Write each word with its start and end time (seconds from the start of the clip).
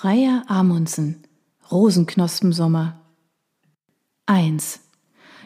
Freya 0.00 0.44
Amundsen 0.46 1.26
Rosenknospensommer 1.70 3.02
1. 4.24 4.80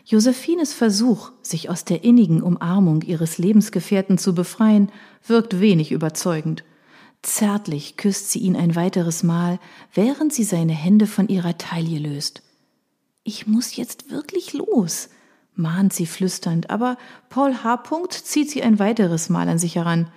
Josephines 0.05 0.73
Versuch, 0.73 1.33
sich 1.43 1.71
aus 1.71 1.85
der 1.85 2.05
innigen 2.05 2.41
Umarmung 2.41 3.03
ihres 3.03 3.39
Lebensgefährten 3.39 4.17
zu 4.17 4.33
befreien, 4.33 4.93
wirkt 5.27 5.59
wenig 5.59 5.91
überzeugend. 5.91 6.63
Zärtlich 7.23 7.97
küsst 7.97 8.31
sie 8.31 8.39
ihn 8.39 8.55
ein 8.55 8.77
weiteres 8.77 9.25
Mal, 9.25 9.59
während 9.93 10.33
sie 10.33 10.45
seine 10.45 10.73
Hände 10.73 11.09
von 11.09 11.27
ihrer 11.27 11.59
Taille 11.59 11.99
löst. 11.99 12.45
Ich 13.25 13.49
muss 13.49 13.75
jetzt 13.75 14.13
wirklich 14.13 14.53
los, 14.53 15.09
mahnt 15.57 15.93
sie 15.93 16.07
flüsternd, 16.07 16.71
aber 16.71 16.97
Paul 17.29 17.65
H. 17.65 17.83
zieht 18.09 18.51
sie 18.53 18.63
ein 18.63 18.79
weiteres 18.79 19.29
Mal 19.29 19.49
an 19.49 19.59
sich 19.59 19.75
heran. 19.75 20.13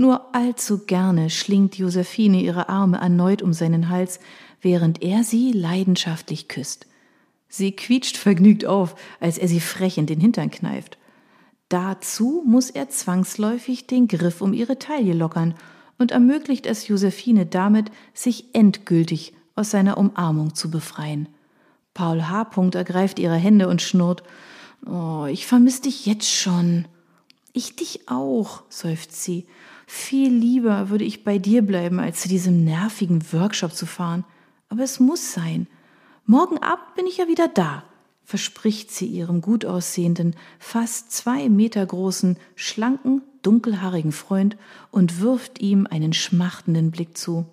Nur 0.00 0.34
allzu 0.34 0.86
gerne 0.86 1.28
schlingt 1.28 1.76
Josephine 1.76 2.40
ihre 2.40 2.70
Arme 2.70 2.96
erneut 2.96 3.42
um 3.42 3.52
seinen 3.52 3.90
Hals, 3.90 4.18
während 4.62 5.02
er 5.02 5.24
sie 5.24 5.52
leidenschaftlich 5.52 6.48
küsst. 6.48 6.86
Sie 7.50 7.72
quietscht 7.72 8.16
vergnügt 8.16 8.64
auf, 8.64 8.94
als 9.20 9.36
er 9.36 9.46
sie 9.46 9.60
frech 9.60 9.98
in 9.98 10.06
den 10.06 10.18
Hintern 10.18 10.50
kneift. 10.50 10.96
Dazu 11.68 12.42
muss 12.46 12.70
er 12.70 12.88
zwangsläufig 12.88 13.88
den 13.88 14.08
Griff 14.08 14.40
um 14.40 14.54
ihre 14.54 14.78
Taille 14.78 15.12
lockern 15.12 15.52
und 15.98 16.12
ermöglicht 16.12 16.64
es 16.64 16.88
Josephine 16.88 17.44
damit, 17.44 17.90
sich 18.14 18.54
endgültig 18.54 19.34
aus 19.54 19.70
seiner 19.70 19.98
Umarmung 19.98 20.54
zu 20.54 20.70
befreien. 20.70 21.28
Paul 21.92 22.22
H. 22.22 22.52
ergreift 22.72 23.18
ihre 23.18 23.36
Hände 23.36 23.68
und 23.68 23.82
schnurrt. 23.82 24.22
Oh, 24.86 25.26
ich 25.30 25.46
vermiss 25.46 25.82
dich 25.82 26.06
jetzt 26.06 26.30
schon. 26.30 26.86
Ich 27.52 27.76
dich 27.76 28.08
auch, 28.08 28.62
seufzt 28.70 29.22
sie. 29.22 29.46
Viel 29.92 30.32
lieber 30.32 30.88
würde 30.88 31.02
ich 31.02 31.24
bei 31.24 31.38
dir 31.38 31.62
bleiben, 31.62 31.98
als 31.98 32.20
zu 32.20 32.28
diesem 32.28 32.62
nervigen 32.62 33.24
Workshop 33.32 33.74
zu 33.74 33.86
fahren. 33.86 34.24
Aber 34.68 34.84
es 34.84 35.00
muss 35.00 35.32
sein. 35.32 35.66
Morgen 36.24 36.58
Abend 36.58 36.94
bin 36.94 37.06
ich 37.08 37.16
ja 37.16 37.26
wieder 37.26 37.48
da, 37.48 37.82
verspricht 38.22 38.92
sie 38.92 39.06
ihrem 39.06 39.40
gut 39.40 39.64
aussehenden, 39.64 40.36
fast 40.60 41.10
zwei 41.10 41.48
Meter 41.48 41.84
großen, 41.84 42.36
schlanken, 42.54 43.22
dunkelhaarigen 43.42 44.12
Freund 44.12 44.56
und 44.92 45.20
wirft 45.20 45.60
ihm 45.60 45.88
einen 45.90 46.12
schmachtenden 46.12 46.92
Blick 46.92 47.18
zu. 47.18 47.46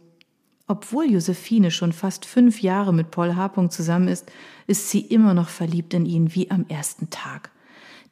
Obwohl 0.68 1.06
Josephine 1.06 1.72
schon 1.72 1.92
fast 1.92 2.28
fünf 2.28 2.62
Jahre 2.62 2.94
mit 2.94 3.10
Paul 3.10 3.36
H. 3.36 3.70
zusammen 3.70 4.10
ist, 4.10 4.32
ist 4.68 4.92
sie 4.92 5.02
immer 5.02 5.34
noch 5.34 5.50
verliebt 5.50 5.96
in 5.96 6.06
ihn 6.06 6.36
wie 6.36 6.52
am 6.52 6.68
ersten 6.70 7.10
Tag. 7.10 7.50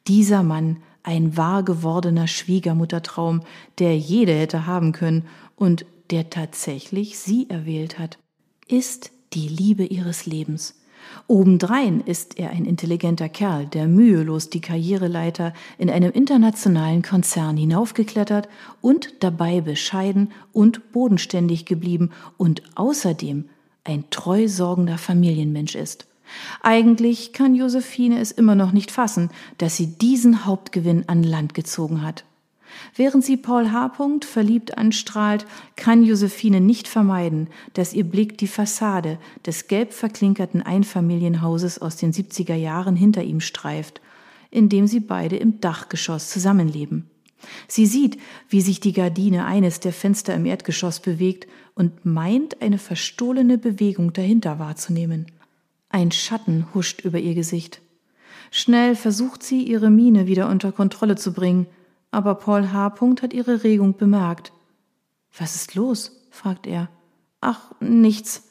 Dieser 0.08 0.42
Mann, 0.42 0.78
ein 1.06 1.36
wahr 1.36 1.62
gewordener 1.62 2.26
Schwiegermuttertraum, 2.26 3.42
der 3.78 3.96
jede 3.96 4.34
hätte 4.34 4.66
haben 4.66 4.90
können 4.92 5.24
und 5.54 5.86
der 6.10 6.30
tatsächlich 6.30 7.18
sie 7.18 7.48
erwählt 7.48 7.98
hat, 7.98 8.18
ist 8.66 9.12
die 9.32 9.48
Liebe 9.48 9.84
ihres 9.84 10.26
Lebens. 10.26 10.74
Obendrein 11.28 12.00
ist 12.00 12.38
er 12.40 12.50
ein 12.50 12.64
intelligenter 12.64 13.28
Kerl, 13.28 13.66
der 13.66 13.86
mühelos 13.86 14.50
die 14.50 14.60
Karriereleiter 14.60 15.52
in 15.78 15.90
einem 15.90 16.10
internationalen 16.10 17.02
Konzern 17.02 17.56
hinaufgeklettert 17.56 18.48
und 18.80 19.14
dabei 19.20 19.60
bescheiden 19.60 20.32
und 20.52 20.90
bodenständig 20.90 21.64
geblieben 21.66 22.10
und 22.36 22.62
außerdem 22.74 23.48
ein 23.84 24.10
treu 24.10 24.48
sorgender 24.48 24.98
Familienmensch 24.98 25.76
ist. 25.76 26.05
Eigentlich 26.62 27.32
kann 27.32 27.54
Josephine 27.54 28.20
es 28.20 28.30
immer 28.30 28.54
noch 28.54 28.72
nicht 28.72 28.90
fassen, 28.90 29.30
dass 29.58 29.76
sie 29.76 29.86
diesen 29.86 30.44
Hauptgewinn 30.44 31.04
an 31.08 31.22
Land 31.22 31.54
gezogen 31.54 32.02
hat. 32.02 32.24
Während 32.94 33.24
sie 33.24 33.36
Paul 33.36 33.72
H. 33.72 33.92
verliebt 34.22 34.76
anstrahlt, 34.76 35.46
kann 35.76 36.04
Josephine 36.04 36.60
nicht 36.60 36.88
vermeiden, 36.88 37.48
dass 37.74 37.92
ihr 37.92 38.04
Blick 38.04 38.38
die 38.38 38.46
Fassade 38.46 39.18
des 39.44 39.68
gelb 39.68 39.92
verklinkerten 39.92 40.62
Einfamilienhauses 40.62 41.80
aus 41.80 41.96
den 41.96 42.12
70er 42.12 42.54
Jahren 42.54 42.96
hinter 42.96 43.22
ihm 43.22 43.40
streift, 43.40 44.00
in 44.50 44.68
dem 44.68 44.86
sie 44.86 45.00
beide 45.00 45.36
im 45.36 45.60
Dachgeschoss 45.60 46.30
zusammenleben. 46.30 47.08
Sie 47.68 47.86
sieht, 47.86 48.18
wie 48.48 48.60
sich 48.60 48.80
die 48.80 48.92
Gardine 48.92 49.44
eines 49.44 49.80
der 49.80 49.92
Fenster 49.92 50.34
im 50.34 50.46
Erdgeschoss 50.46 51.00
bewegt 51.00 51.46
und 51.74 52.04
meint, 52.04 52.62
eine 52.62 52.78
verstohlene 52.78 53.58
Bewegung 53.58 54.12
dahinter 54.12 54.58
wahrzunehmen. 54.58 55.26
Ein 55.88 56.12
Schatten 56.12 56.66
huscht 56.74 57.02
über 57.02 57.18
ihr 57.18 57.34
Gesicht. 57.34 57.80
Schnell 58.50 58.96
versucht 58.96 59.42
sie, 59.42 59.62
ihre 59.62 59.90
Miene 59.90 60.26
wieder 60.26 60.48
unter 60.48 60.72
Kontrolle 60.72 61.16
zu 61.16 61.32
bringen, 61.32 61.66
aber 62.10 62.34
Paul 62.36 62.72
H. 62.72 62.94
hat 63.22 63.32
ihre 63.32 63.64
Regung 63.64 63.96
bemerkt. 63.96 64.52
Was 65.36 65.54
ist 65.54 65.74
los? 65.74 66.12
fragt 66.30 66.66
er. 66.66 66.88
Ach, 67.40 67.72
nichts. 67.80 68.48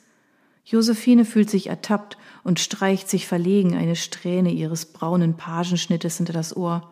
Josephine 0.64 1.26
fühlt 1.26 1.50
sich 1.50 1.68
ertappt 1.68 2.18
und 2.44 2.60
streicht 2.60 3.10
sich 3.10 3.28
verlegen 3.28 3.76
eine 3.76 3.96
Strähne 3.96 4.52
ihres 4.52 4.86
braunen 4.86 5.38
Pagenschnittes 5.38 6.18
hinter 6.18 6.34
das 6.34 6.56
Ohr. 6.58 6.92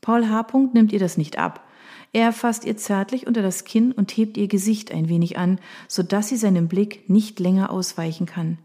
Paul 0.00 0.28
H. 0.28 0.46
nimmt 0.72 0.92
ihr 0.92 0.98
das 0.98 1.16
nicht 1.16 1.38
ab. 1.38 1.66
Er 2.12 2.32
fasst 2.32 2.64
ihr 2.64 2.76
zärtlich 2.76 3.26
unter 3.26 3.42
das 3.42 3.64
Kinn 3.64 3.92
und 3.92 4.10
hebt 4.16 4.36
ihr 4.36 4.48
Gesicht 4.48 4.92
ein 4.92 5.08
wenig 5.08 5.38
an, 5.38 5.58
so 5.88 6.02
dass 6.02 6.28
sie 6.28 6.36
seinem 6.36 6.68
Blick 6.68 7.08
nicht 7.08 7.40
länger 7.40 7.70
ausweichen 7.70 8.26
kann. 8.26 8.58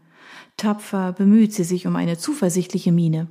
Tapfer 0.56 1.12
bemüht 1.12 1.52
sie 1.52 1.64
sich 1.64 1.86
um 1.86 1.96
eine 1.96 2.18
zuversichtliche 2.18 2.92
Miene. 2.92 3.28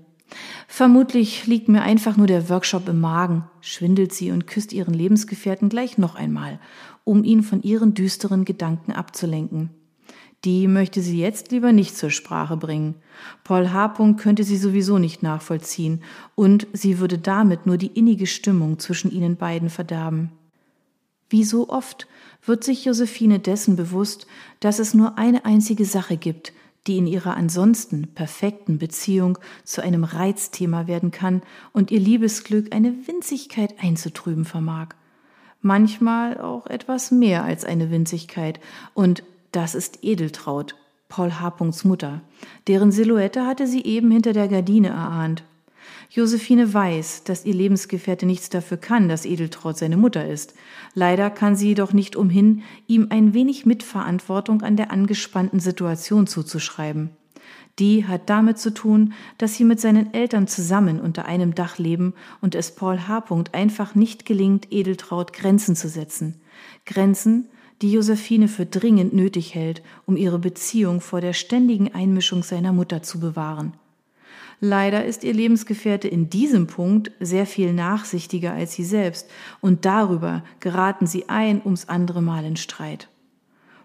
Vermutlich 0.67 1.45
liegt 1.47 1.67
mir 1.67 1.81
einfach 1.81 2.17
nur 2.17 2.27
der 2.27 2.49
Workshop 2.49 2.87
im 2.87 2.99
Magen, 3.01 3.43
schwindelt 3.59 4.13
sie 4.13 4.31
und 4.31 4.47
küsst 4.47 4.73
ihren 4.73 4.93
Lebensgefährten 4.93 5.69
gleich 5.69 5.97
noch 5.97 6.15
einmal, 6.15 6.59
um 7.03 7.23
ihn 7.23 7.43
von 7.43 7.61
ihren 7.61 7.93
düsteren 7.93 8.45
Gedanken 8.45 8.93
abzulenken. 8.93 9.71
Die 10.43 10.67
möchte 10.67 11.01
sie 11.01 11.19
jetzt 11.19 11.51
lieber 11.51 11.71
nicht 11.71 11.95
zur 11.95 12.09
Sprache 12.09 12.57
bringen. 12.57 12.95
Paul 13.43 13.71
H. 13.71 13.93
könnte 14.17 14.43
sie 14.43 14.57
sowieso 14.57 14.97
nicht 14.97 15.21
nachvollziehen, 15.21 16.01
und 16.33 16.67
sie 16.73 16.99
würde 16.99 17.19
damit 17.19 17.67
nur 17.67 17.77
die 17.77 17.87
innige 17.87 18.25
Stimmung 18.25 18.79
zwischen 18.79 19.11
ihnen 19.11 19.35
beiden 19.35 19.69
verderben. 19.69 20.31
Wie 21.29 21.43
so 21.43 21.69
oft 21.69 22.07
wird 22.43 22.63
sich 22.63 22.85
Josephine 22.85 23.39
dessen 23.39 23.75
bewusst, 23.75 24.25
dass 24.59 24.79
es 24.79 24.95
nur 24.95 25.17
eine 25.19 25.45
einzige 25.45 25.85
Sache 25.85 26.17
gibt, 26.17 26.53
die 26.87 26.97
in 26.97 27.07
ihrer 27.07 27.37
ansonsten 27.37 28.13
perfekten 28.13 28.77
Beziehung 28.77 29.37
zu 29.63 29.81
einem 29.81 30.03
Reizthema 30.03 30.87
werden 30.87 31.11
kann 31.11 31.41
und 31.73 31.91
ihr 31.91 31.99
Liebesglück 31.99 32.73
eine 32.73 33.07
Winzigkeit 33.07 33.75
einzutrüben 33.79 34.45
vermag. 34.45 34.89
Manchmal 35.61 36.39
auch 36.41 36.65
etwas 36.67 37.11
mehr 37.11 37.43
als 37.43 37.65
eine 37.65 37.91
Winzigkeit, 37.91 38.59
und 38.95 39.23
das 39.51 39.75
ist 39.75 39.99
Edeltraut, 40.03 40.75
Paul 41.07 41.39
H. 41.39 41.55
Mutter. 41.83 42.21
Deren 42.67 42.91
Silhouette 42.91 43.45
hatte 43.45 43.67
sie 43.67 43.83
eben 43.83 44.09
hinter 44.09 44.33
der 44.33 44.47
Gardine 44.47 44.89
erahnt. 44.89 45.43
Josephine 46.13 46.73
weiß, 46.73 47.23
dass 47.23 47.45
ihr 47.45 47.53
Lebensgefährte 47.53 48.25
nichts 48.25 48.49
dafür 48.49 48.75
kann, 48.75 49.07
dass 49.07 49.25
Edeltraut 49.25 49.77
seine 49.77 49.95
Mutter 49.95 50.27
ist. 50.27 50.53
Leider 50.93 51.29
kann 51.29 51.55
sie 51.55 51.69
jedoch 51.69 51.93
nicht 51.93 52.17
umhin, 52.17 52.63
ihm 52.85 53.07
ein 53.11 53.33
wenig 53.33 53.65
Mitverantwortung 53.65 54.61
an 54.61 54.75
der 54.75 54.91
angespannten 54.91 55.61
Situation 55.61 56.27
zuzuschreiben. 56.27 57.11
Die 57.79 58.05
hat 58.05 58.29
damit 58.29 58.59
zu 58.59 58.73
tun, 58.73 59.13
dass 59.37 59.55
sie 59.55 59.63
mit 59.63 59.79
seinen 59.79 60.13
Eltern 60.13 60.47
zusammen 60.47 60.99
unter 60.99 61.23
einem 61.23 61.55
Dach 61.55 61.77
leben 61.77 62.13
und 62.41 62.55
es 62.55 62.75
Paul 62.75 63.07
H. 63.07 63.23
einfach 63.53 63.95
nicht 63.95 64.25
gelingt, 64.25 64.67
Edeltraut 64.69 65.31
Grenzen 65.31 65.77
zu 65.77 65.87
setzen. 65.87 66.41
Grenzen, 66.85 67.47
die 67.81 67.89
Josephine 67.89 68.49
für 68.49 68.65
dringend 68.65 69.13
nötig 69.13 69.55
hält, 69.55 69.81
um 70.05 70.17
ihre 70.17 70.39
Beziehung 70.39 70.99
vor 70.99 71.21
der 71.21 71.31
ständigen 71.31 71.95
Einmischung 71.95 72.43
seiner 72.43 72.73
Mutter 72.73 73.01
zu 73.01 73.21
bewahren. 73.21 73.71
Leider 74.63 75.03
ist 75.05 75.23
ihr 75.23 75.33
Lebensgefährte 75.33 76.07
in 76.07 76.29
diesem 76.29 76.67
Punkt 76.67 77.11
sehr 77.19 77.47
viel 77.47 77.73
nachsichtiger 77.73 78.53
als 78.53 78.73
sie 78.73 78.83
selbst, 78.83 79.27
und 79.59 79.85
darüber 79.85 80.43
geraten 80.59 81.07
sie 81.07 81.29
ein 81.29 81.63
ums 81.65 81.89
andere 81.89 82.21
Mal 82.21 82.45
in 82.45 82.57
Streit. 82.57 83.09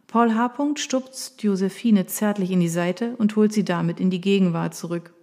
Paul 0.07 0.35
H. 0.35 0.53
stupst 0.77 1.43
Josephine 1.43 2.05
zärtlich 2.07 2.51
in 2.51 2.61
die 2.61 2.69
Seite 2.69 3.17
und 3.17 3.37
holt 3.37 3.55
sie 3.55 3.65
damit 3.65 4.01
in 4.01 4.11
die 4.11 4.21
Gegenwart 4.21 4.75
zurück. 4.75 5.15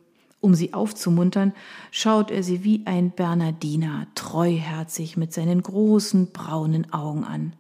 Um 0.41 0.55
sie 0.55 0.73
aufzumuntern, 0.73 1.53
schaut 1.91 2.31
er 2.31 2.41
sie 2.41 2.63
wie 2.63 2.81
ein 2.85 3.11
Bernardiner 3.11 4.07
treuherzig 4.15 5.17
mit 5.17 5.33
seinen 5.33 5.61
großen 5.61 6.31
braunen 6.31 6.91
Augen 6.91 7.23
an. 7.23 7.53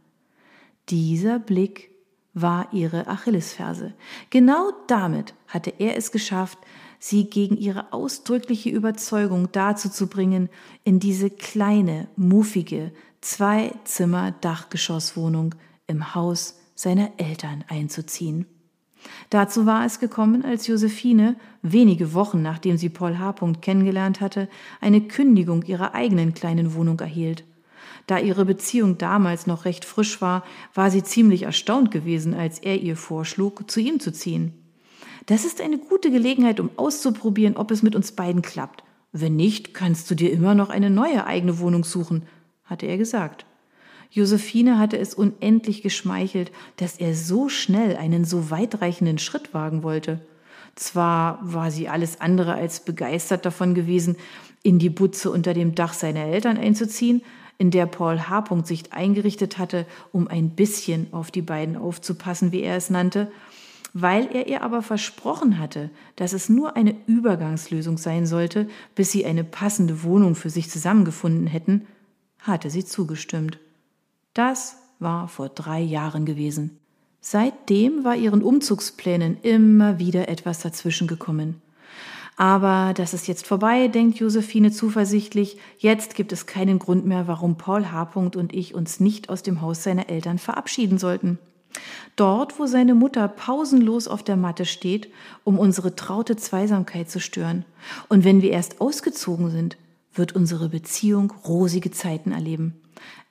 Dieser 0.89 1.37
Blick 1.37 1.91
war 2.33 2.67
ihre 2.73 3.07
Achillesferse. 3.07 3.93
Genau 4.31 4.71
damit 4.87 5.35
hatte 5.47 5.71
er 5.77 5.95
es 5.95 6.11
geschafft, 6.11 6.57
sie 7.03 7.29
gegen 7.29 7.57
ihre 7.57 7.91
ausdrückliche 7.91 8.69
Überzeugung 8.69 9.49
dazu 9.51 9.89
zu 9.89 10.07
bringen, 10.07 10.47
in 10.85 11.01
diese 11.01 11.29
kleine, 11.29 12.07
muffige, 12.15 12.93
Zwei-Zimmer-Dachgeschosswohnung 13.19 15.53
im 15.85 16.15
Haus 16.15 16.61
seiner 16.75 17.11
Eltern 17.17 17.65
einzuziehen. 17.67 18.45
Dazu 19.29 19.65
war 19.65 19.85
es 19.85 19.99
gekommen, 19.99 20.45
als 20.45 20.67
Josephine, 20.67 21.35
wenige 21.61 22.13
Wochen 22.13 22.41
nachdem 22.41 22.77
sie 22.77 22.87
Paul 22.87 23.19
H. 23.19 23.35
kennengelernt 23.59 24.21
hatte, 24.21 24.47
eine 24.79 25.01
Kündigung 25.01 25.63
ihrer 25.63 25.93
eigenen 25.93 26.33
kleinen 26.33 26.73
Wohnung 26.73 27.01
erhielt. 27.01 27.43
Da 28.07 28.17
ihre 28.17 28.45
Beziehung 28.45 28.97
damals 28.97 29.45
noch 29.45 29.65
recht 29.65 29.83
frisch 29.83 30.21
war, 30.21 30.45
war 30.73 30.89
sie 30.89 31.03
ziemlich 31.03 31.43
erstaunt 31.43 31.91
gewesen, 31.91 32.33
als 32.33 32.59
er 32.59 32.81
ihr 32.81 32.95
vorschlug, 32.95 33.69
zu 33.69 33.81
ihm 33.81 33.99
zu 33.99 34.13
ziehen. 34.13 34.62
Das 35.25 35.45
ist 35.45 35.61
eine 35.61 35.77
gute 35.77 36.11
Gelegenheit, 36.11 36.59
um 36.59 36.69
auszuprobieren, 36.75 37.55
ob 37.55 37.71
es 37.71 37.81
mit 37.81 37.95
uns 37.95 38.11
beiden 38.11 38.41
klappt. 38.41 38.83
Wenn 39.13 39.35
nicht, 39.35 39.73
kannst 39.73 40.09
du 40.11 40.15
dir 40.15 40.31
immer 40.31 40.55
noch 40.55 40.69
eine 40.69 40.89
neue 40.89 41.25
eigene 41.25 41.59
Wohnung 41.59 41.83
suchen, 41.83 42.23
hatte 42.65 42.87
er 42.87 42.97
gesagt. 42.97 43.45
Josephine 44.09 44.77
hatte 44.77 44.97
es 44.97 45.13
unendlich 45.13 45.81
geschmeichelt, 45.81 46.51
dass 46.77 46.97
er 46.97 47.15
so 47.15 47.49
schnell 47.49 47.95
einen 47.95 48.25
so 48.25 48.51
weitreichenden 48.51 49.17
Schritt 49.17 49.53
wagen 49.53 49.81
wollte. 49.81 50.19
Zwar 50.75 51.39
war 51.41 51.71
sie 51.71 51.87
alles 51.87 52.19
andere 52.19 52.53
als 52.55 52.81
begeistert 52.81 53.45
davon 53.45 53.75
gewesen, 53.75 54.17
in 54.61 54.77
die 54.77 54.89
Butze 54.89 55.31
unter 55.31 55.53
dem 55.53 55.75
Dach 55.75 55.93
seiner 55.93 56.25
Eltern 56.25 56.57
einzuziehen, 56.57 57.21
in 57.57 57.71
der 57.71 57.85
Paul 57.85 58.29
H. 58.29 58.63
sich 58.63 58.91
eingerichtet 58.93 59.57
hatte, 59.57 59.85
um 60.11 60.27
ein 60.27 60.51
bisschen 60.51 61.07
auf 61.11 61.31
die 61.31 61.41
beiden 61.41 61.77
aufzupassen, 61.77 62.51
wie 62.51 62.61
er 62.61 62.75
es 62.75 62.89
nannte, 62.89 63.31
weil 63.93 64.27
er 64.33 64.47
ihr 64.47 64.63
aber 64.63 64.81
versprochen 64.81 65.59
hatte, 65.59 65.91
dass 66.15 66.33
es 66.33 66.49
nur 66.49 66.75
eine 66.75 66.95
Übergangslösung 67.05 67.97
sein 67.97 68.25
sollte, 68.25 68.67
bis 68.95 69.11
sie 69.11 69.25
eine 69.25 69.43
passende 69.43 70.03
Wohnung 70.03 70.35
für 70.35 70.49
sich 70.49 70.69
zusammengefunden 70.69 71.47
hätten, 71.47 71.85
hatte 72.39 72.71
sie 72.71 72.83
zugestimmt. 72.83 73.59
Das 74.33 74.77
war 74.99 75.27
vor 75.27 75.49
drei 75.49 75.79
Jahren 75.79 76.25
gewesen. 76.25 76.79
Seitdem 77.21 78.03
war 78.03 78.15
ihren 78.15 78.41
Umzugsplänen 78.41 79.37
immer 79.43 79.99
wieder 79.99 80.27
etwas 80.27 80.59
dazwischen 80.59 81.07
gekommen. 81.07 81.61
Aber 82.35 82.93
das 82.95 83.13
ist 83.13 83.27
jetzt 83.27 83.45
vorbei, 83.45 83.87
denkt 83.87 84.17
Josephine 84.17 84.71
zuversichtlich. 84.71 85.57
Jetzt 85.77 86.15
gibt 86.15 86.31
es 86.31 86.47
keinen 86.47 86.79
Grund 86.79 87.05
mehr, 87.05 87.27
warum 87.27 87.57
Paul 87.57 87.91
H. 87.91 88.09
und 88.15 88.53
ich 88.53 88.73
uns 88.73 88.99
nicht 88.99 89.29
aus 89.29 89.43
dem 89.43 89.61
Haus 89.61 89.83
seiner 89.83 90.09
Eltern 90.09 90.39
verabschieden 90.39 90.97
sollten. 90.97 91.37
Dort, 92.15 92.59
wo 92.59 92.65
seine 92.65 92.93
Mutter 92.93 93.27
pausenlos 93.27 94.07
auf 94.07 94.23
der 94.23 94.35
Matte 94.35 94.65
steht, 94.65 95.11
um 95.43 95.57
unsere 95.57 95.95
traute 95.95 96.35
Zweisamkeit 96.35 97.09
zu 97.09 97.19
stören. 97.19 97.65
Und 98.07 98.23
wenn 98.23 98.41
wir 98.41 98.51
erst 98.51 98.81
ausgezogen 98.81 99.49
sind, 99.49 99.77
wird 100.13 100.35
unsere 100.35 100.69
Beziehung 100.69 101.33
rosige 101.45 101.91
Zeiten 101.91 102.31
erleben. 102.31 102.79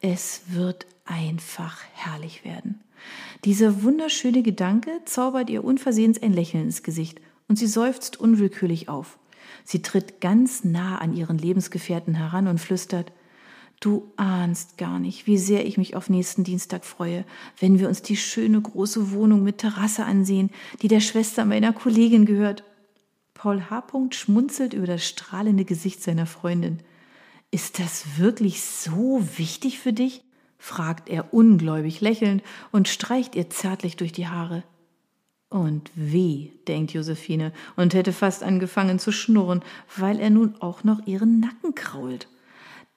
Es 0.01 0.43
wird 0.49 0.87
einfach 1.05 1.79
herrlich 1.93 2.45
werden. 2.45 2.81
Dieser 3.45 3.83
wunderschöne 3.83 4.43
Gedanke 4.43 4.91
zaubert 5.05 5.51
ihr 5.51 5.65
unversehens 5.65 6.23
ein 6.23 6.33
Lächeln 6.33 6.65
ins 6.65 6.83
Gesicht 6.83 7.21
und 7.49 7.57
sie 7.57 7.67
seufzt 7.67 8.19
unwillkürlich 8.19 8.89
auf. 8.89 9.19
Sie 9.65 9.83
tritt 9.83 10.21
ganz 10.21 10.65
nah 10.65 10.99
an 10.99 11.15
ihren 11.15 11.39
Lebensgefährten 11.39 12.15
heran 12.15 12.49
und 12.49 12.59
flüstert, 12.59 13.13
Du 13.83 14.13
ahnst 14.15 14.79
gar 14.79 15.01
nicht, 15.01 15.27
wie 15.27 15.37
sehr 15.37 15.67
ich 15.67 15.77
mich 15.77 15.97
auf 15.97 16.09
nächsten 16.09 16.45
Dienstag 16.45 16.85
freue, 16.85 17.25
wenn 17.59 17.81
wir 17.81 17.89
uns 17.89 18.01
die 18.01 18.17
schöne 18.17 18.61
große 18.61 19.11
Wohnung 19.11 19.43
mit 19.43 19.59
Terrasse 19.59 20.05
ansehen, 20.05 20.51
die 20.83 20.87
der 20.87 21.01
Schwester 21.01 21.45
meiner 21.45 21.73
Kollegin 21.73 22.25
gehört. 22.25 22.63
Paul 23.35 23.71
H. 23.71 23.83
schmunzelt 24.13 24.73
über 24.73 24.87
das 24.87 25.05
strahlende 25.05 25.65
Gesicht 25.65 26.01
seiner 26.01 26.27
Freundin. 26.27 26.79
Ist 27.51 27.81
das 27.81 28.19
wirklich 28.19 28.63
so 28.63 29.21
wichtig 29.37 29.81
für 29.81 29.93
dich? 29.93 30.23
fragt 30.59 31.09
er 31.09 31.35
ungläubig 31.35 32.01
lächelnd 32.01 32.45
und 32.71 32.87
streicht 32.87 33.35
ihr 33.35 33.51
zärtlich 33.51 33.97
durch 33.97 34.13
die 34.13 34.29
Haare. 34.29 34.63
Und 35.49 35.91
wie, 35.97 36.53
denkt 36.69 36.93
Josephine 36.93 37.53
und 37.75 37.95
hätte 37.95 38.13
fast 38.13 38.45
angefangen 38.45 39.01
zu 39.01 39.11
schnurren, 39.11 39.61
weil 39.97 40.21
er 40.21 40.31
nun 40.31 40.55
auch 40.61 40.85
noch 40.85 41.05
ihren 41.05 41.41
Nacken 41.41 41.75
krault. 41.75 42.29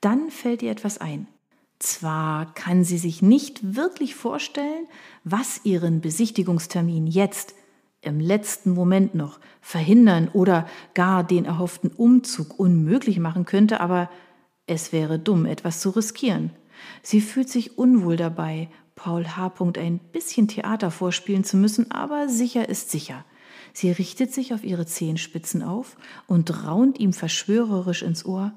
Dann 0.05 0.29
fällt 0.29 0.61
ihr 0.61 0.69
etwas 0.69 0.99
ein. 0.99 1.25
Zwar 1.79 2.53
kann 2.53 2.83
sie 2.83 2.99
sich 2.99 3.23
nicht 3.23 3.75
wirklich 3.75 4.13
vorstellen, 4.13 4.85
was 5.23 5.61
ihren 5.63 5.99
Besichtigungstermin 5.99 7.07
jetzt 7.07 7.55
im 8.01 8.19
letzten 8.19 8.69
Moment 8.69 9.15
noch 9.15 9.39
verhindern 9.61 10.29
oder 10.31 10.67
gar 10.93 11.23
den 11.23 11.45
erhofften 11.45 11.89
Umzug 11.89 12.59
unmöglich 12.59 13.17
machen 13.17 13.45
könnte, 13.45 13.79
aber 13.79 14.11
es 14.67 14.93
wäre 14.93 15.17
dumm, 15.17 15.47
etwas 15.47 15.79
zu 15.79 15.89
riskieren. 15.89 16.51
Sie 17.01 17.19
fühlt 17.19 17.49
sich 17.49 17.79
unwohl 17.79 18.15
dabei, 18.15 18.69
Paul 18.93 19.25
H. 19.25 19.53
ein 19.79 19.97
bisschen 19.97 20.47
Theater 20.47 20.91
vorspielen 20.91 21.43
zu 21.43 21.57
müssen, 21.57 21.89
aber 21.89 22.29
sicher 22.29 22.69
ist 22.69 22.91
sicher. 22.91 23.25
Sie 23.73 23.89
richtet 23.89 24.31
sich 24.31 24.53
auf 24.53 24.63
ihre 24.63 24.85
Zehenspitzen 24.85 25.63
auf 25.63 25.97
und 26.27 26.63
raunt 26.63 26.99
ihm 26.99 27.11
verschwörerisch 27.11 28.03
ins 28.03 28.23
Ohr. 28.23 28.53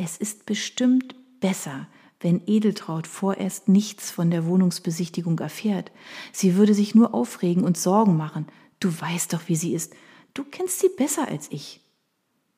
Es 0.00 0.16
ist 0.16 0.46
bestimmt 0.46 1.16
besser, 1.40 1.88
wenn 2.20 2.40
Edeltraut 2.46 3.08
vorerst 3.08 3.68
nichts 3.68 4.12
von 4.12 4.30
der 4.30 4.46
Wohnungsbesichtigung 4.46 5.40
erfährt. 5.40 5.90
Sie 6.32 6.54
würde 6.54 6.72
sich 6.72 6.94
nur 6.94 7.14
aufregen 7.14 7.64
und 7.64 7.76
Sorgen 7.76 8.16
machen. 8.16 8.46
Du 8.78 8.88
weißt 8.88 9.32
doch, 9.32 9.42
wie 9.48 9.56
sie 9.56 9.74
ist. 9.74 9.92
Du 10.34 10.44
kennst 10.44 10.78
sie 10.78 10.88
besser 10.96 11.26
als 11.26 11.50
ich. 11.50 11.80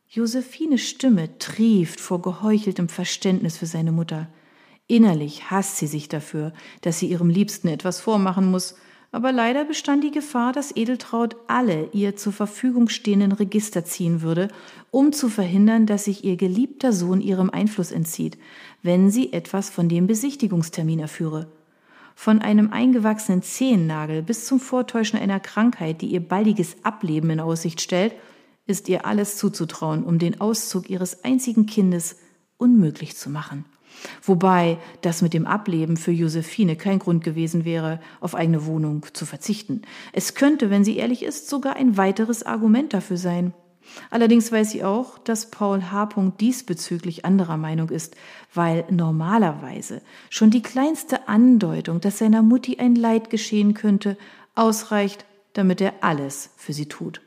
Josephines 0.07 0.83
Stimme 0.83 1.39
trieft 1.39 1.99
vor 1.99 2.21
geheucheltem 2.21 2.91
Verständnis 2.91 3.57
für 3.57 3.67
seine 3.67 3.93
Mutter. 3.93 4.29
Innerlich 4.87 5.51
hasst 5.51 5.79
sie 5.79 5.87
sich 5.87 6.09
dafür, 6.09 6.53
dass 6.83 6.99
sie 6.99 7.07
ihrem 7.07 7.31
Liebsten 7.31 7.69
etwas 7.69 8.01
vormachen 8.01 8.51
muss, 8.51 8.75
aber 9.13 9.33
leider 9.33 9.65
bestand 9.65 10.05
die 10.05 10.13
Gefahr, 10.13 10.53
dass 10.53 10.75
Edeltraut 10.75 11.37
alle 11.49 11.89
ihr 11.93 12.17
zur 12.17 12.33
Verfügung 12.33 12.89
stehenden 12.89 13.33
Register 13.33 13.85
ziehen 13.85 14.23
würde, 14.23 14.49
um 14.91 15.13
zu 15.13 15.29
verhindern, 15.29 15.87
dass 15.87 16.05
sich 16.05 16.25
ihr 16.25 16.37
geliebter 16.37 16.93
Sohn 16.93 17.21
ihrem 17.21 17.51
Einfluss 17.51 17.91
entzieht, 17.91 18.39
wenn 18.83 19.11
sie 19.11 19.33
etwas 19.33 19.69
von 19.69 19.89
dem 19.89 20.07
Besichtigungstermin 20.07 21.01
erführe. 21.01 21.49
Von 22.15 22.41
einem 22.41 22.71
eingewachsenen 22.71 23.43
Zehennagel 23.43 24.23
bis 24.23 24.47
zum 24.47 24.61
Vortäuschen 24.61 25.19
einer 25.19 25.41
Krankheit, 25.41 26.03
die 26.03 26.09
ihr 26.09 26.21
baldiges 26.21 26.77
Ableben 26.85 27.31
in 27.31 27.41
Aussicht 27.41 27.81
stellt, 27.81 28.15
ist 28.67 28.89
ihr 28.89 29.07
alles 29.07 29.37
zuzutrauen, 29.37 30.05
um 30.05 30.19
den 30.19 30.41
Auszug 30.41 30.89
ihres 30.89 31.25
einzigen 31.25 31.67
Kindes 31.67 32.17
unmöglich 32.59 33.17
zu 33.17 33.31
machen. 33.31 33.65
Wobei 34.23 34.79
das 35.03 35.23
mit 35.23 35.35
dem 35.35 35.47
Ableben 35.47 35.97
für 35.97 36.13
Josephine 36.13 36.77
kein 36.77 36.99
Grund 36.99 37.25
gewesen 37.25 37.65
wäre, 37.65 38.01
auf 38.21 38.35
eigene 38.35 38.67
Wohnung 38.67 39.07
zu 39.13 39.27
verzichten. 39.27 39.83
Es 40.13 40.35
könnte, 40.35 40.71
wenn 40.71 40.85
sie 40.85 40.97
ehrlich 40.97 41.23
ist, 41.23 41.49
sogar 41.49 41.77
ein 41.77 41.97
weiteres 41.97 42.43
Argument 42.43 42.95
dafür 42.95 43.17
sein. 43.17 43.53
Allerdings 44.11 44.53
weiß 44.53 44.71
sie 44.71 44.85
auch, 44.85 45.19
dass 45.19 45.51
Paul 45.51 45.91
H. 45.91 46.11
diesbezüglich 46.39 47.25
anderer 47.25 47.57
Meinung 47.57 47.89
ist, 47.89 48.17
weil 48.55 48.85
normalerweise 48.91 50.03
schon 50.29 50.51
die 50.51 50.63
kleinste 50.63 51.29
Andeutung, 51.29 52.01
dass 52.01 52.19
seiner 52.19 52.43
Mutti 52.43 52.79
ein 52.79 52.95
Leid 52.95 53.31
geschehen 53.31 53.75
könnte, 53.75 54.17
ausreicht, 54.55 55.25
damit 55.55 55.81
er 55.81 55.95
alles 56.03 56.51
für 56.57 56.73
sie 56.73 56.87
tut. 56.87 57.21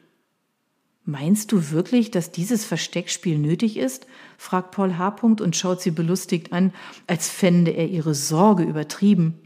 Meinst 1.06 1.52
du 1.52 1.72
wirklich, 1.72 2.12
dass 2.12 2.32
dieses 2.32 2.64
Versteckspiel 2.64 3.38
nötig 3.38 3.76
ist? 3.76 4.08
fragt 4.38 4.72
Paul 4.72 4.98
H. 4.98 5.18
und 5.22 5.56
schaut 5.56 5.82
sie 5.82 5.92
belustigt 5.92 6.54
an, 6.54 6.74
als 7.08 7.30
fände 7.30 7.72
er 7.72 7.90
ihre 7.90 8.16
Sorge 8.16 8.64
übertrieben. 8.64 9.38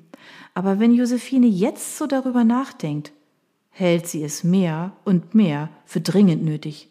Aber 0.54 0.80
wenn 0.80 0.94
Josephine 0.94 1.48
jetzt 1.48 1.98
so 1.98 2.06
darüber 2.06 2.44
nachdenkt, 2.44 3.12
hält 3.70 4.08
sie 4.08 4.24
es 4.24 4.44
mehr 4.44 4.92
und 5.04 5.34
mehr 5.34 5.70
für 5.86 6.02
dringend 6.02 6.44
nötig. 6.44 6.90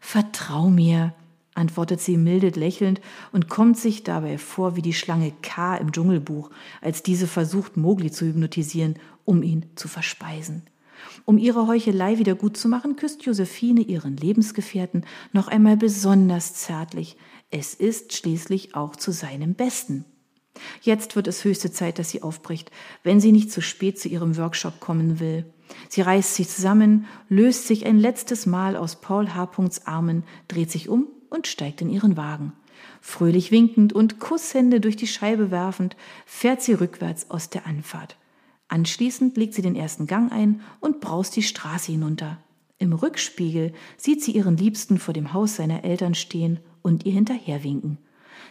Vertrau 0.00 0.68
mir, 0.68 1.14
antwortet 1.54 2.00
sie 2.00 2.18
milde 2.18 2.48
lächelnd 2.48 3.00
und 3.32 3.48
kommt 3.48 3.78
sich 3.78 4.04
dabei 4.04 4.36
vor 4.36 4.76
wie 4.76 4.82
die 4.82 4.92
Schlange 4.92 5.32
K 5.40 5.76
im 5.76 5.92
Dschungelbuch, 5.92 6.50
als 6.82 7.02
diese 7.02 7.26
versucht, 7.26 7.78
Mogli 7.78 8.10
zu 8.10 8.26
hypnotisieren, 8.26 8.98
um 9.24 9.42
ihn 9.42 9.64
zu 9.76 9.88
verspeisen. 9.88 10.62
Um 11.26 11.38
ihre 11.38 11.66
Heuchelei 11.66 12.18
wieder 12.18 12.34
gut 12.34 12.56
zu 12.56 12.68
machen, 12.68 12.96
küsst 12.96 13.24
Josephine 13.24 13.80
ihren 13.80 14.16
Lebensgefährten 14.16 15.06
noch 15.32 15.48
einmal 15.48 15.76
besonders 15.76 16.54
zärtlich. 16.54 17.16
Es 17.50 17.72
ist 17.72 18.12
schließlich 18.12 18.74
auch 18.74 18.96
zu 18.96 19.10
seinem 19.10 19.54
Besten. 19.54 20.04
Jetzt 20.82 21.16
wird 21.16 21.26
es 21.26 21.42
höchste 21.44 21.72
Zeit, 21.72 21.98
dass 21.98 22.10
sie 22.10 22.22
aufbricht, 22.22 22.70
wenn 23.02 23.20
sie 23.20 23.32
nicht 23.32 23.50
zu 23.50 23.60
spät 23.60 23.98
zu 23.98 24.08
ihrem 24.08 24.36
Workshop 24.36 24.80
kommen 24.80 25.18
will. 25.18 25.44
Sie 25.88 26.02
reißt 26.02 26.34
sich 26.34 26.48
zusammen, 26.48 27.06
löst 27.28 27.66
sich 27.66 27.86
ein 27.86 27.98
letztes 27.98 28.46
Mal 28.46 28.76
aus 28.76 29.00
Paul 29.00 29.34
H. 29.34 29.50
Armen, 29.86 30.24
dreht 30.46 30.70
sich 30.70 30.88
um 30.88 31.08
und 31.30 31.46
steigt 31.46 31.80
in 31.80 31.90
ihren 31.90 32.16
Wagen. 32.16 32.52
Fröhlich 33.00 33.50
winkend 33.50 33.92
und 33.92 34.20
Kusshände 34.20 34.80
durch 34.80 34.96
die 34.96 35.06
Scheibe 35.06 35.50
werfend, 35.50 35.96
fährt 36.26 36.62
sie 36.62 36.74
rückwärts 36.74 37.30
aus 37.30 37.50
der 37.50 37.66
Anfahrt. 37.66 38.16
Anschließend 38.68 39.36
legt 39.36 39.54
sie 39.54 39.62
den 39.62 39.76
ersten 39.76 40.06
Gang 40.06 40.32
ein 40.32 40.60
und 40.80 41.00
braust 41.00 41.36
die 41.36 41.42
Straße 41.42 41.92
hinunter. 41.92 42.38
Im 42.78 42.92
Rückspiegel 42.92 43.72
sieht 43.96 44.22
sie 44.22 44.32
ihren 44.32 44.56
Liebsten 44.56 44.98
vor 44.98 45.14
dem 45.14 45.32
Haus 45.32 45.56
seiner 45.56 45.84
Eltern 45.84 46.14
stehen 46.14 46.60
und 46.82 47.06
ihr 47.06 47.12
hinterherwinken. 47.12 47.98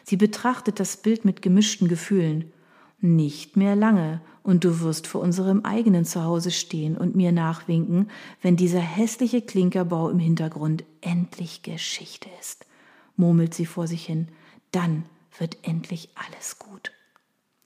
Sie 0.04 0.18
betrachtet 0.18 0.80
das 0.80 0.98
Bild 0.98 1.26
mit 1.26 1.42
gemischten 1.42 1.88
Gefühlen. 1.88 2.52
Nicht 3.00 3.58
mehr 3.58 3.76
lange, 3.76 4.22
und 4.44 4.66
du 4.66 4.82
wirst 4.82 5.08
vor 5.08 5.22
unserem 5.22 5.62
eigenen 5.62 6.06
Zuhause 6.06 6.52
stehen 6.52 6.98
und 6.98 7.16
mir 7.16 7.32
nachwinken, 7.32 8.10
wenn 8.42 8.58
dieser 8.58 8.82
hässliche 8.82 9.42
Klinkerbau 9.42 10.10
im 10.10 10.20
Hintergrund 10.20 10.84
endlich 11.02 11.64
Geschichte 11.64 12.30
ist, 12.40 12.66
murmelt 13.16 13.54
sie 13.54 13.66
vor 13.66 13.88
sich 13.88 14.06
hin. 14.06 14.28
Dann 14.72 15.06
wird 15.38 15.58
endlich 15.64 16.10
alles 16.16 16.60
gut. 16.60 16.92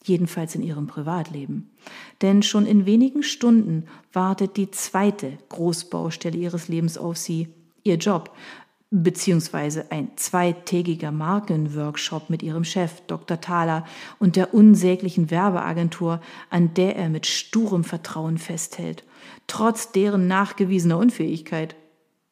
Jedenfalls 0.07 0.55
in 0.55 0.63
ihrem 0.63 0.87
Privatleben. 0.87 1.69
Denn 2.21 2.43
schon 2.43 2.65
in 2.65 2.85
wenigen 2.85 3.23
Stunden 3.23 3.85
wartet 4.13 4.57
die 4.57 4.71
zweite 4.71 5.37
Großbaustelle 5.49 6.37
ihres 6.37 6.67
Lebens 6.67 6.97
auf 6.97 7.17
sie, 7.17 7.49
ihr 7.83 7.95
Job, 7.95 8.31
beziehungsweise 8.89 9.91
ein 9.91 10.11
zweitägiger 10.15 11.11
Markenworkshop 11.11 12.29
mit 12.29 12.41
ihrem 12.41 12.63
Chef 12.63 13.01
Dr. 13.07 13.41
Thaler 13.41 13.85
und 14.17 14.35
der 14.35 14.53
unsäglichen 14.53 15.29
Werbeagentur, 15.29 16.21
an 16.49 16.73
der 16.73 16.95
er 16.95 17.09
mit 17.09 17.25
sturem 17.25 17.83
Vertrauen 17.83 18.37
festhält, 18.37 19.03
trotz 19.45 19.91
deren 19.91 20.27
nachgewiesener 20.27 20.97
Unfähigkeit. 20.97 21.75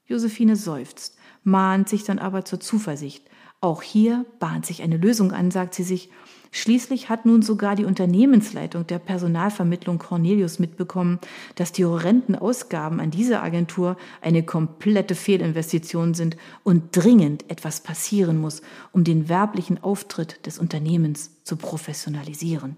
Josephine 0.06 0.56
seufzt, 0.56 1.18
mahnt 1.44 1.90
sich 1.90 2.04
dann 2.04 2.20
aber 2.20 2.46
zur 2.46 2.60
Zuversicht. 2.60 3.26
Auch 3.62 3.82
hier 3.82 4.26
bahnt 4.40 4.66
sich 4.66 4.82
eine 4.82 4.98
Lösung 4.98 5.32
an, 5.32 5.52
sagt 5.52 5.74
sie 5.74 5.84
sich, 5.84 6.10
Schließlich 6.58 7.10
hat 7.10 7.26
nun 7.26 7.42
sogar 7.42 7.76
die 7.76 7.84
Unternehmensleitung 7.84 8.88
der 8.88 8.98
Personalvermittlung 8.98 9.98
Cornelius 9.98 10.58
mitbekommen, 10.58 11.20
dass 11.56 11.74
die 11.74 11.84
horrenden 11.84 12.38
Ausgaben 12.38 13.02
an 13.02 13.12
diese 13.12 13.42
Agentur 13.42 13.98
eine 14.22 14.42
komplette 14.42 15.16
Fehlinvestition 15.16 16.14
sind 16.14 16.38
und 16.64 16.96
dringend 16.96 17.50
etwas 17.52 17.82
passieren 17.82 18.40
muss, 18.40 18.62
um 18.94 19.04
den 19.04 19.28
werblichen 19.28 19.84
Auftritt 19.84 20.46
des 20.46 20.58
Unternehmens 20.58 21.44
zu 21.44 21.58
professionalisieren. 21.58 22.78